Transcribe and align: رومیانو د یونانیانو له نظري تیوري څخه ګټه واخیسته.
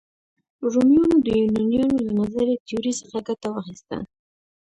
رومیانو 0.71 1.17
د 1.25 1.27
یونانیانو 1.39 1.97
له 2.05 2.11
نظري 2.19 2.55
تیوري 2.65 2.93
څخه 3.01 3.17
ګټه 3.27 3.47
واخیسته. 3.51 3.97